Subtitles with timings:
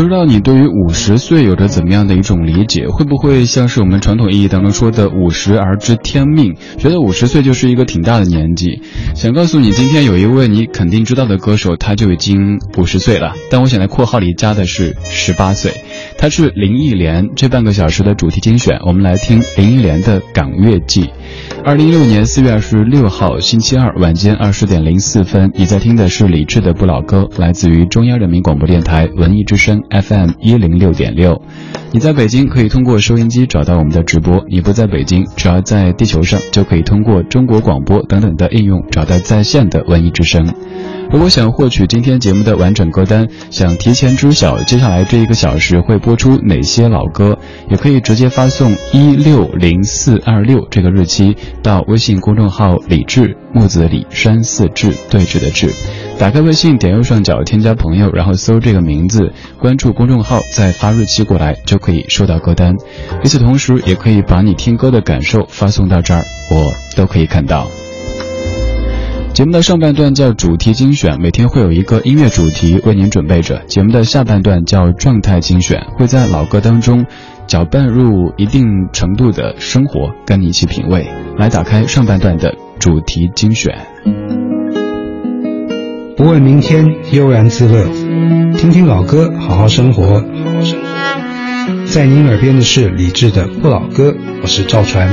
[0.00, 2.88] 不知道你对于五十岁有着怎么样的一种理解？
[2.88, 6.56] 会不会像是我们传统意义当中说的“五十而知天命”？
[6.80, 8.80] 觉得五十岁就是一个挺大的年纪。
[9.14, 13.34] 想告诉你，今天有一位你肯定知道的歌手，他就已经五十岁了。
[13.50, 15.74] 但我想在括号里加的是十八岁。
[16.16, 17.28] 他是林忆莲。
[17.36, 21.02] 这半个小时的主题精选，我们来听林忆莲的《港乐记》。
[21.62, 31.40] 二零一六年四月二十六号星期二晚间二十点零四分，你在听的是李志的不老歌，来自于中央人民广播电台文艺之声 FM 一零六点六。
[31.92, 40.54] 你在北京可以通过收音机找到我们的直播，你不在北京，只要在地球上就可以通过中国广播等等的应用找到在线的文艺之声。
[41.10, 47.36] 如果想获取今天节目的完整歌单，想提前知晓接下来这一个小时会播出哪些老歌，
[47.68, 55.68] 也可以直接发送一六零四二六这个日期到微信公众号“李志木子李山寺志对峙的志”。
[56.20, 62.76] 打开微信，点右上角添加朋友，然后搜这个名字，关注公众号，再发日期过来，就可以收到歌单。
[63.24, 66.62] 与此同时，也可以把你听歌的感受发送到这儿，我
[66.94, 67.66] 都可以看到。
[69.32, 73.62] 节目的上半段叫主题精选，每天会有一个音乐主题为您准备着。
[73.64, 77.06] 节目的下半段叫状态精选，会在老歌当中
[77.46, 81.06] 搅拌入一定程度的生活，跟你一起品味。
[81.38, 83.74] 来打开上半段的主题精选。
[86.20, 87.86] 不问明天，悠然自乐，
[88.58, 90.20] 听听老歌，好好生活。
[90.20, 91.86] 好好生活。
[91.86, 95.08] 在您耳边的是李志的不老歌，我是赵传。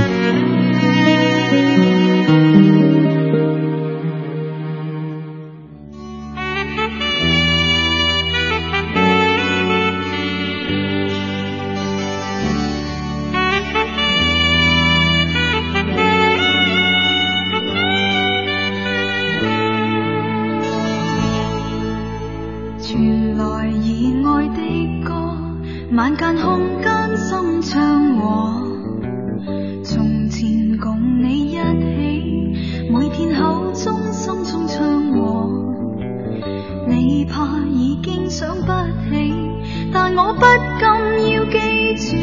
[39.99, 40.45] 但我不
[40.77, 40.85] 禁
[41.33, 41.57] 要记
[41.97, 42.15] 住，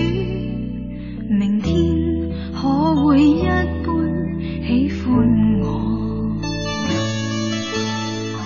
[1.28, 1.74] 明天
[2.54, 3.84] 可会一般
[4.64, 5.04] 喜欢
[5.60, 5.64] 我？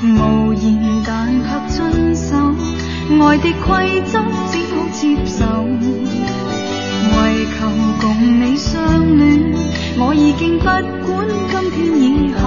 [0.02, 0.64] 无言
[1.06, 1.46] 但却
[1.76, 2.26] 遵守
[3.20, 4.18] 爱的规则，
[4.50, 5.44] 只好接受。
[7.12, 7.58] 为求
[8.00, 8.06] 共
[8.40, 8.74] 你相
[9.18, 9.52] 恋，
[9.98, 12.40] 我已经不管今天以后，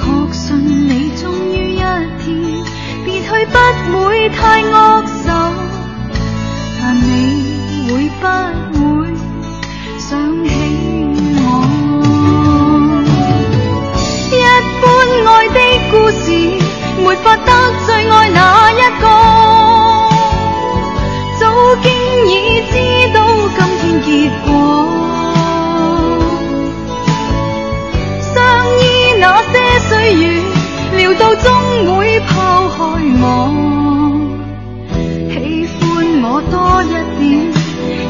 [0.00, 0.56] 确信
[0.88, 2.24] 你终于一天
[3.04, 3.28] 别去，
[3.92, 4.99] 不会太爱。
[8.20, 8.26] 不
[9.00, 9.08] 会
[9.98, 10.08] 想
[10.44, 10.48] 起
[11.36, 11.42] 我。
[14.30, 14.34] 一
[14.82, 14.84] 般
[15.26, 15.58] 爱的
[15.90, 16.24] 故事
[17.02, 17.48] 没法得
[17.86, 18.59] 罪爱那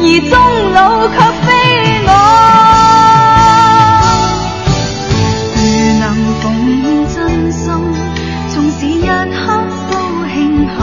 [0.03, 0.33] 而终
[0.73, 0.79] 老
[1.09, 1.49] 却非
[2.07, 2.09] 我，
[5.57, 5.61] 如
[6.01, 6.03] 能
[6.41, 6.45] 共
[7.13, 7.15] 真
[7.53, 7.63] 心，
[8.49, 9.45] 纵使一刻
[9.91, 9.93] 都
[10.33, 10.35] 庆
[10.79, 10.81] 幸，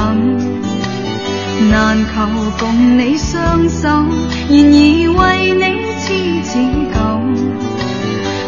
[1.71, 1.75] 难
[2.05, 2.15] 求
[2.59, 2.61] 共
[2.99, 4.05] 你相守，
[4.49, 5.19] 愿意为
[5.55, 5.63] 你
[5.99, 6.05] 痴
[6.43, 6.53] 痴
[6.93, 6.95] 久，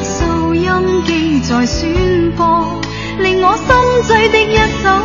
[0.03, 0.69] 收音
[1.06, 1.09] 机
[1.41, 2.79] 在宣播，
[3.18, 3.68] 令我心
[4.03, 4.98] 醉的一首。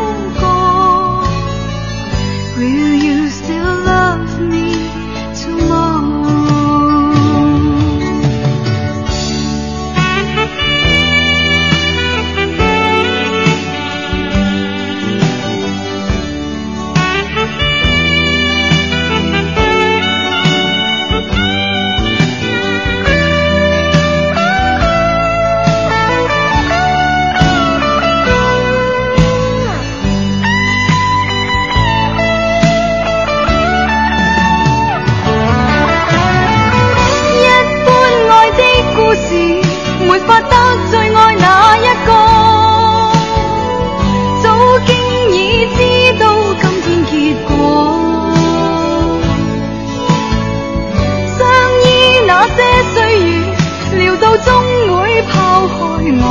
[55.75, 55.81] 开
[56.23, 56.26] 我，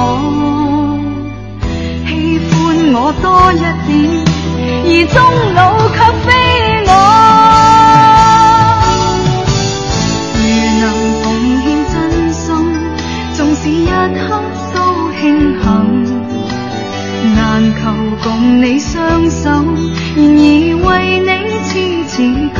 [2.08, 2.10] 喜
[2.40, 2.52] 欢
[2.94, 3.56] 我多一
[3.88, 3.92] 点，
[4.86, 5.16] 而终
[5.54, 5.60] 老
[5.94, 6.28] 却非
[6.88, 6.92] 我。
[10.40, 10.42] 如
[10.80, 10.84] 能
[11.22, 11.24] 奉
[11.62, 11.94] 献真
[12.34, 12.44] 心，
[13.34, 14.26] 纵使一刻
[14.74, 14.78] 都
[15.20, 15.22] 庆
[15.62, 15.64] 幸，
[17.36, 17.38] 难
[17.76, 17.82] 求
[18.24, 18.26] 共
[18.62, 18.92] 你相
[19.30, 19.42] 守，
[20.16, 20.48] 然而
[20.86, 20.88] 为
[21.20, 21.30] 你
[21.68, 21.72] 痴
[22.08, 22.14] 痴
[22.56, 22.60] 久。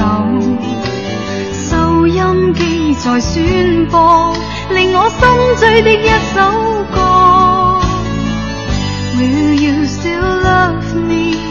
[1.54, 1.72] 收
[2.08, 2.18] 音
[2.54, 2.62] 机
[2.96, 4.36] 在宣播，
[4.70, 5.20] 令我心
[5.58, 6.73] 醉的一首。
[9.16, 11.43] Will you still love me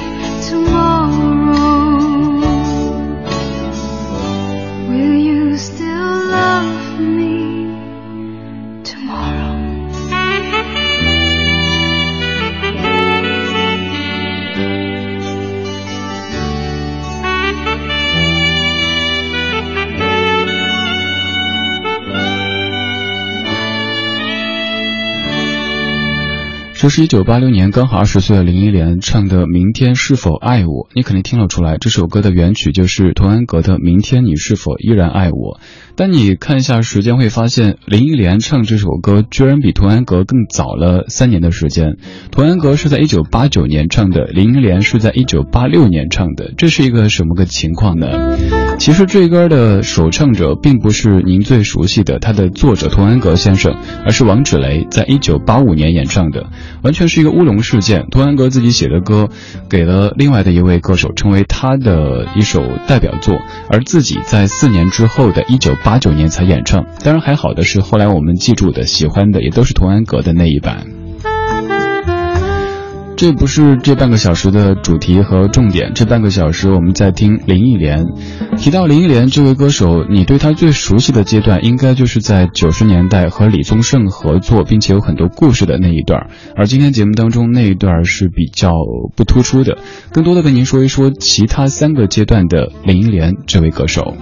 [26.83, 35.61] 这是一九八六年刚好二十岁的林忆莲唱的《明天是否爱我》，你肯定听了出来，这首歌的原曲就是童安格的《明天你是否依然爱我》。
[35.95, 41.99] 但你看一下时间，会发现林忆莲唱这首歌居然比童安格更早了三年的时间。
[42.33, 48.09] 童安格是在一九八九年唱的，林忆莲是在一九八六年唱的，这是一个什么个情况呢？
[48.79, 56.47] 其实这歌的首唱者并不是您最熟悉的他的作者童安格先生，而是王芷雷在一九八五年演唱的。
[56.83, 58.07] 完全是一个乌龙事件。
[58.11, 59.29] 童安格自己写的歌，
[59.71, 63.37] 给了另外的一位歌手，成为他的一首代表作，
[63.71, 66.85] 而自己在四年之后的一九八九年才演唱。
[67.05, 71.02] 当然还好的是，后来我们记住的、喜欢的，也都是童安格的那一版。
[73.17, 75.93] 这不是这半个小时的主题和重点。
[75.95, 78.07] 这半个小时我们在听林忆莲。
[78.57, 86.31] 提到林忆莲这位歌手，你对她最熟悉的阶段，应该就是在九十年代和李宗盛合作，并且有很多故事的那一段。
[86.57, 88.73] 而今天节目当中那一段是比较
[89.15, 89.79] 不突出的，
[90.13, 94.15] 更多的跟您说一说其他三个阶段的林忆莲这位歌手。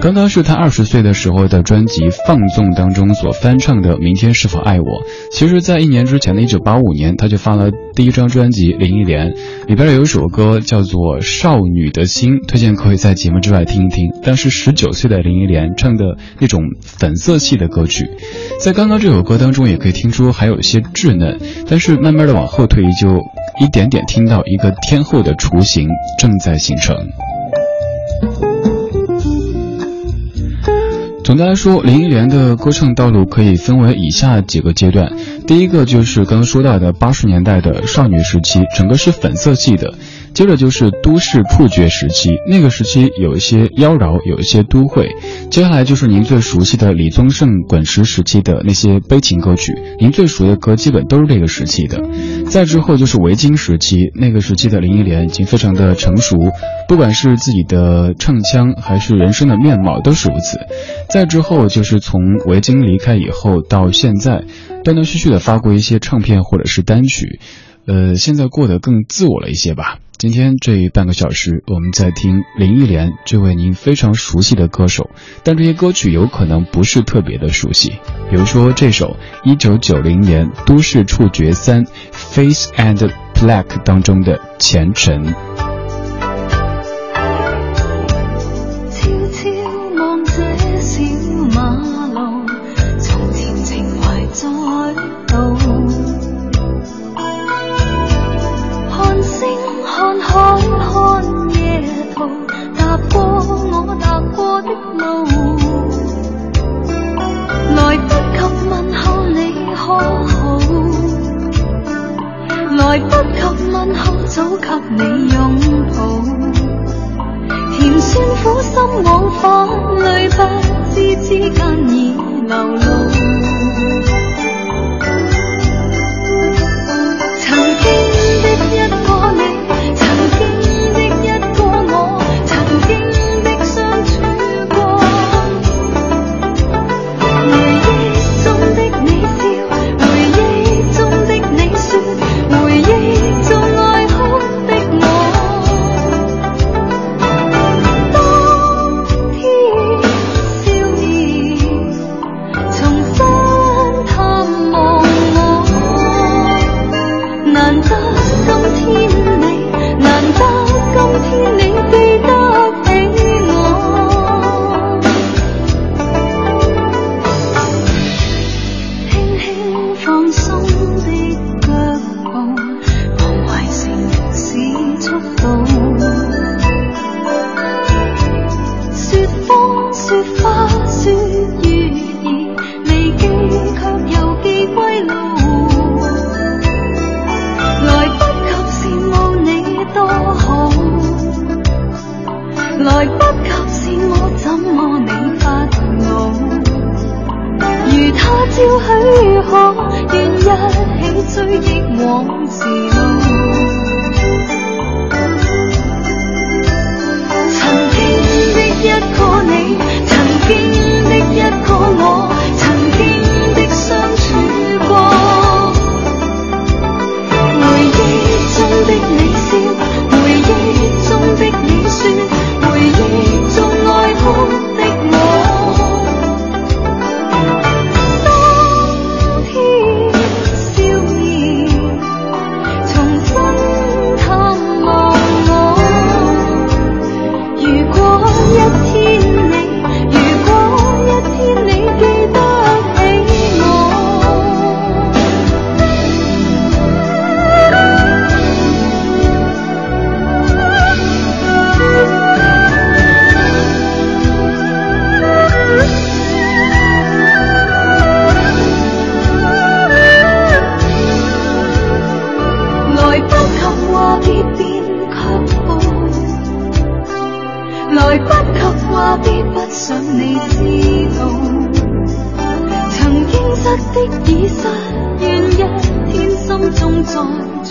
[0.00, 4.84] 刚刚是他二十岁的时候的专辑《放纵》当中所翻唱的《明天是否爱我》。
[5.32, 9.32] 其实，在一年之前的一九八五年，他就发了第一张专辑《林忆莲》，
[9.66, 14.10] 里边有一首歌叫做《少女的心》，推荐可以在节目之外听一听。
[14.22, 18.08] 但是十九岁的林忆莲唱的那种粉色系的歌曲，
[18.60, 23.20] 在刚刚这首歌当中也可以听出还有一些稚嫩，但是慢慢的往后退，就
[23.60, 26.96] 一点点听到一个天后的雏形正在形成。
[31.24, 35.12] 总的来说，林忆莲的歌唱道路可以分为以下几个阶段。
[35.46, 39.94] 第一个就是刚刚说到的八十年代的少女时期，整个是粉色系的。
[40.34, 45.10] 接着就是都市触觉时期，那个时期有一些妖娆，有一些都会。
[45.50, 52.02] 接下来就是您最熟悉的李宗盛滚石时期的那些悲情歌曲，您最熟的歌基本都是这个时期的。
[52.48, 56.36] 再之后就是维京时期，那个时期的林忆莲已经非常的成熟，
[56.88, 60.58] 不管是自己的唱腔还是人生的面貌都是如此。
[61.10, 64.44] 再之后就是从维京离开以后到现在，
[64.82, 67.38] 断断续续的发过一些唱片或者是单曲，
[67.86, 69.98] 呃，现在过得更自我了一些吧。
[70.18, 75.10] 今天这半个小时，我们在听林忆莲这位您非常熟悉的歌手，
[75.42, 77.90] 但这些歌曲有可能不是特别的熟悉。
[78.30, 85.34] 比如说这首一九九零年《都市触觉三》Face and Plaque 当中的《前尘》。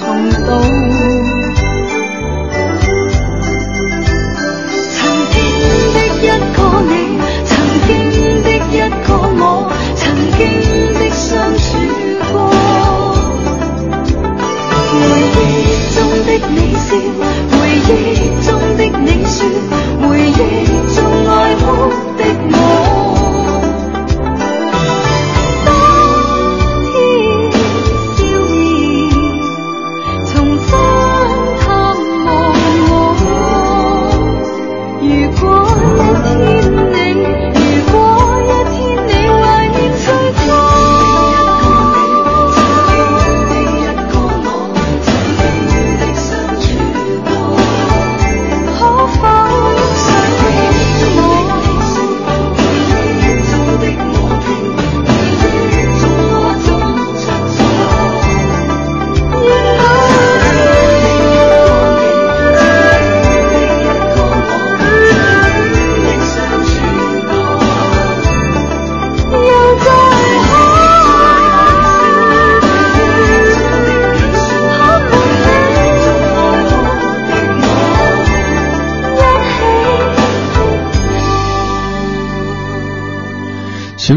[0.02, 1.01] 其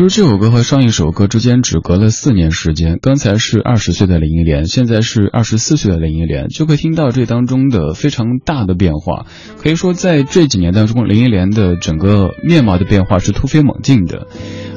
[0.09, 9.27] 实这首歌和上一首歌之间只隔了四年时间，刚才是二十岁的林忆莲，现在是二十四岁的林忆莲，就可以听到这当中的非常大的变化。
[9.59, 14.27] 可以说，在这几年当中，林忆莲的整个面貌的变化是突飞猛进的。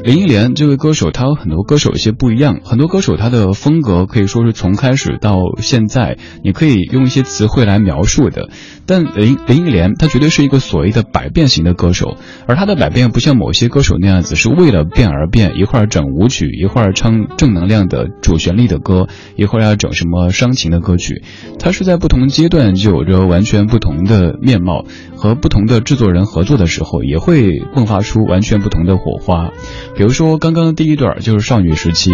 [0.03, 2.61] 林忆莲这位歌手，她和很多歌手有些不一样。
[2.63, 8.49] 很多歌手他的风格可以说是从开始到现在，你可以用一些词汇来描述的。
[8.87, 12.17] 但林林忆莲，她绝对是一个所谓的百变型的歌手，
[12.47, 21.21] 而她的百变不像某些歌手那样子是为了变而变，一会儿整舞曲，一会儿唱正能量的主旋律的歌，一会儿要整什么伤情的歌曲。
[21.59, 29.51] 她是在不同阶段就有着完全不同的面貌，和不同的制作人合作的时候，也会迸发出完全不同的火花。
[29.95, 32.11] 比如说，刚刚第一段就是少女时期，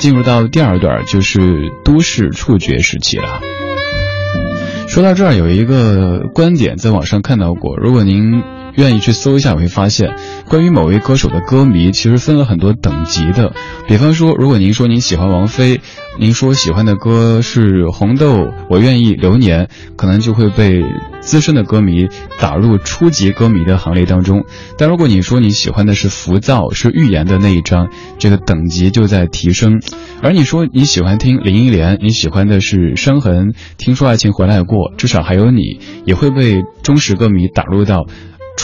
[0.00, 3.40] 进入到第二段就是都市触觉时期了。
[4.94, 8.40] 说到这儿，有一个观点在网上看到过，如果您
[8.76, 10.16] 愿意去搜一下，会发现
[10.48, 13.52] 关于某位歌手的歌迷其实分了很多等级的。
[13.86, 15.80] 比方说，如果您说您喜欢王菲。
[16.16, 18.36] 您说喜欢的歌是《红豆》，
[18.70, 20.80] 我愿意流年，可能就会被
[21.18, 22.06] 资深的歌迷
[22.38, 24.44] 打入初级歌迷的行列当中。
[24.78, 29.82] 但如果你说你喜欢的是《浮躁》，是预言的那一张，这个等级就在提升。
[30.22, 38.06] 而你说你喜欢听林忆莲，你喜欢的是《伤痕》，听说爱情回来过，至少还有你，也会被忠实歌迷打入到。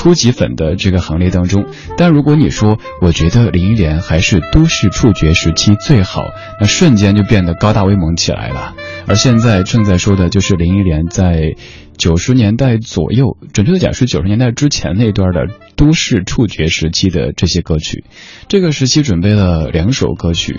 [0.00, 1.66] 初级粉的这个行列当中，
[1.98, 6.22] 但如果你说我觉得林忆莲还是都市触觉时期最好，
[6.58, 8.74] 那瞬间就变得高大威猛起来了。
[9.06, 11.54] 而现在正在说的就是林忆莲在。
[12.00, 18.04] 九十年代左右，准确的讲是九十年代之前那段的都市触觉时期的这些歌曲。
[18.48, 20.58] 这个时期准备了两首歌曲，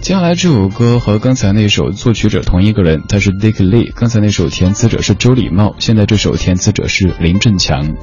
[0.00, 3.92] 接下来这首歌和刚才那首作曲者同一个人，他是 Dick Lee。
[3.94, 7.94] 刚才那首填词者是周礼茂，现在这首填词者是林振强。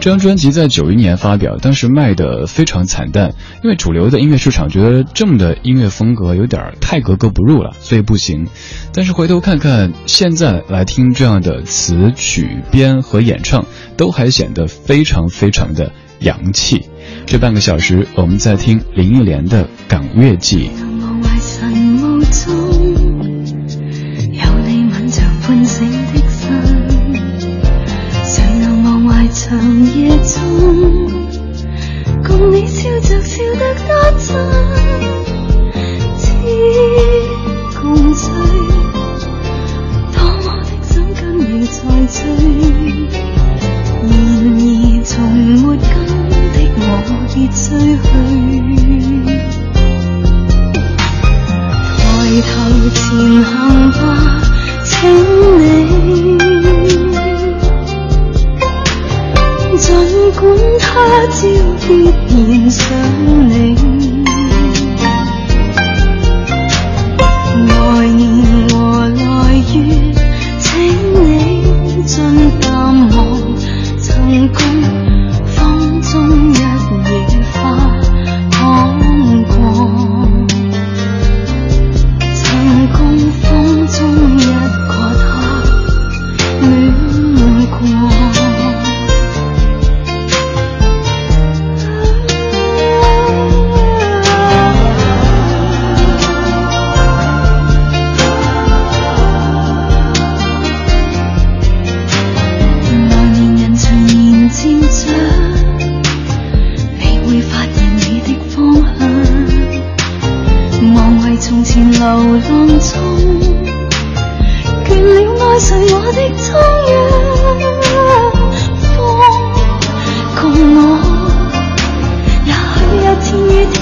[0.00, 8.48] 这张专辑在九一年发表，当时卖的非常惨淡，因为主流的音乐市场觉得这么的音乐风格有点太格格不入了，所以不行。
[8.92, 12.31] 但是回头看看现在来听这样的词曲。
[12.32, 16.88] 曲编和演唱都还显得非常非常的洋气。
[17.26, 20.70] 这半个小时，我们在听林忆莲的《港乐记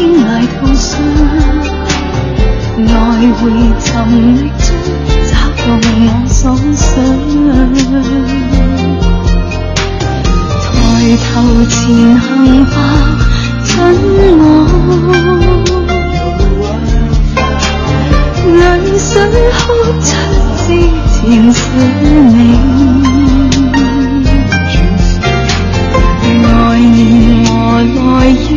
[0.01, 0.99] 轻埋头想，
[2.87, 2.91] 来
[3.35, 3.41] 回
[3.79, 4.17] 寻觅
[4.57, 4.67] 中，
[5.29, 5.85] 找到我
[6.27, 6.41] 所
[6.75, 6.89] 想。
[10.73, 10.75] 抬
[11.21, 11.29] 头
[11.67, 11.77] 前
[12.19, 12.25] 行
[12.65, 12.75] 吧，
[13.67, 13.71] 准
[14.39, 14.43] 我。
[18.57, 18.59] 泪
[18.97, 19.05] 水
[19.53, 19.61] 哭
[20.01, 20.09] 出
[20.57, 20.67] 之
[21.13, 21.21] 前
[21.53, 21.61] 写
[22.33, 22.35] 你，
[26.43, 26.49] 爱
[26.81, 26.99] 念
[27.45, 27.51] 和
[27.83, 28.50] 来。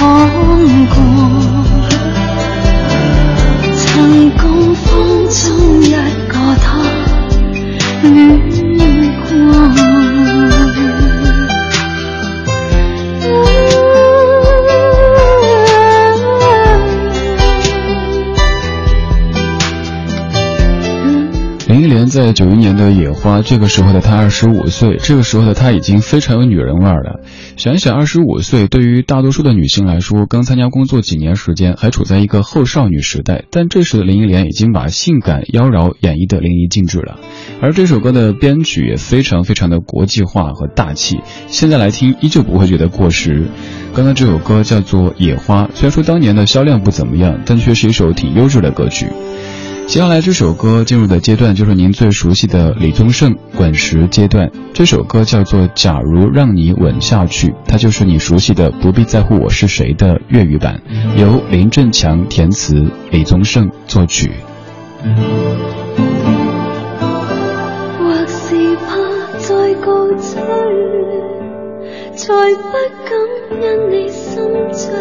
[0.00, 1.19] 痛苦。
[23.22, 27.20] 花》，这个时候的她二十五岁，这个时候的她已经非常有女人味儿了。
[27.56, 33.44] 想一想，二十五岁对于大多数的女性来说，刚参加工作几年时间，还处在一个后少女时代。
[33.50, 37.18] 但这时的林忆莲已经把性感妖娆演绎的淋漓尽致了，
[37.60, 41.20] 而这首歌的编曲也非常非常的国际化和大气。
[41.48, 43.48] 现在来听，依旧不会觉得过时。
[43.92, 49.08] 刚刚这首歌叫做《野花》，虽然说当年的销量不怎么样，但却是一首挺优质的歌曲。
[49.90, 54.48] 接下来这首歌进入的阶段就是您最熟悉的李宗盛滚石阶段。
[54.72, 60.80] 这首歌叫做《假如让你吻下去》，它就是你熟悉的《不必在乎我是谁》的粤语版，
[61.16, 64.30] 由林振强填词，李宗盛作曲。
[67.98, 68.94] 或是怕
[69.38, 70.40] 再告吹，
[72.14, 73.10] 才不敢
[73.60, 74.94] 因你心醉。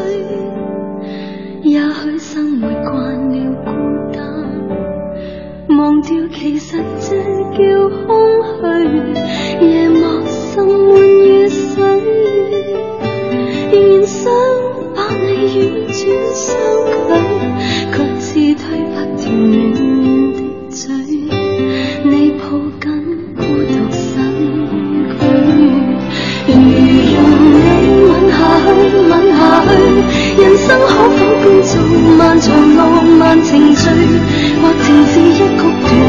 [1.62, 3.09] 也许生活惯了孤单。
[5.80, 7.16] 忘掉其实这
[7.54, 11.82] 叫空虚夜幕渗满雨水
[13.72, 14.30] 仍然想
[14.94, 16.58] 把你婉转相
[17.08, 17.16] 距
[17.94, 20.38] 却似推不掉暖暖的
[20.70, 20.94] 嘴
[22.04, 22.86] 你抱紧
[23.38, 24.12] 孤独身
[25.18, 25.24] 躯
[26.46, 26.60] 如
[27.14, 27.56] 让你
[28.04, 28.68] 吻下去
[29.08, 29.72] 吻下去
[30.42, 31.72] 人生可否变做
[32.18, 34.39] 漫长浪漫程序
[34.90, 36.09] 或情是一曲短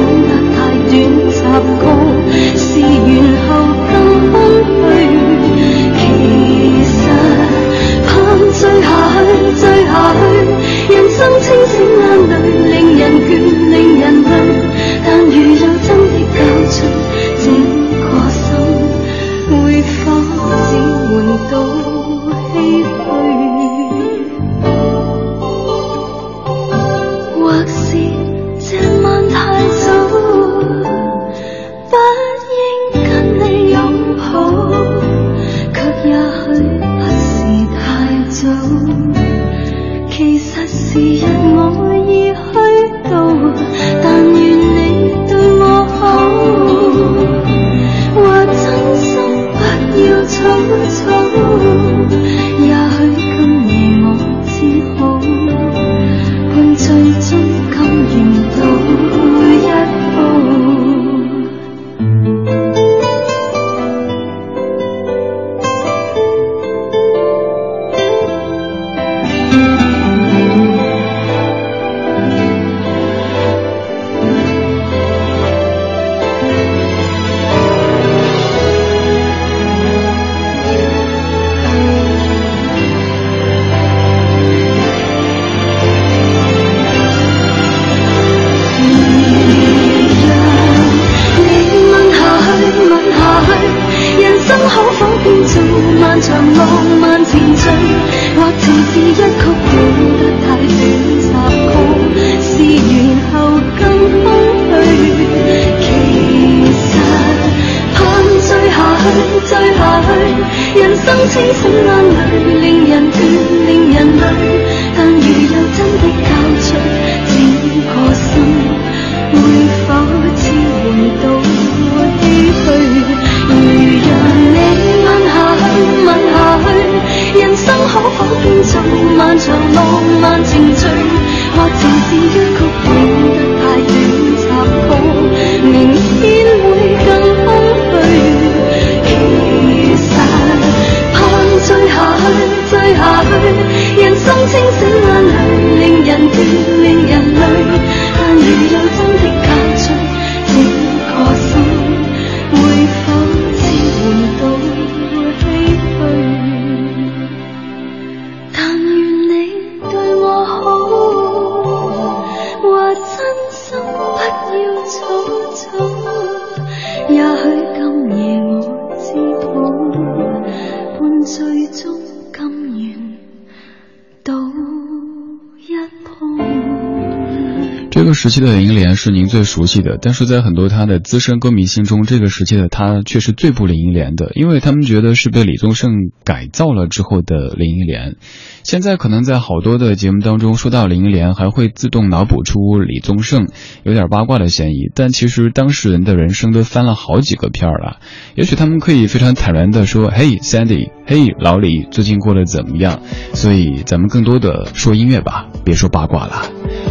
[178.23, 185.91] 时期的林忆莲是您最熟悉的，但是在很多他的资深歌迷心中，这个时期的他却是最不林忆莲的，因为他们觉得是被李宗盛
[186.23, 188.17] 改造了之后的林忆莲。
[188.63, 193.49] 现在可能在好多的节目当中说到林忆莲，还会自动脑补出李宗盛，
[193.85, 194.91] 有点八卦的嫌疑。
[194.95, 198.01] 但其实当事人的人生都翻了好几个片儿了，
[198.35, 203.01] 也许他们可以非常坦然的说：“嘿，Sandy，嘿，老李，最近过得怎么样？”
[203.33, 206.51] 所以咱们更多的说音乐吧，别说八卦了。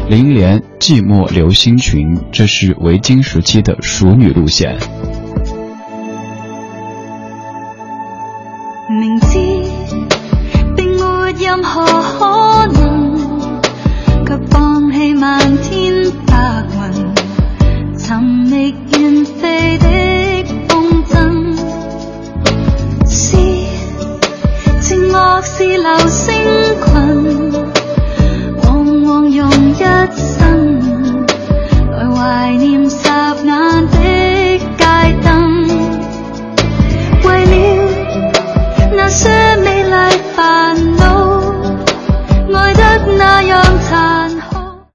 [0.10, 4.78] 林忆莲《寂寞流星群》，这是维京时期的熟女路线。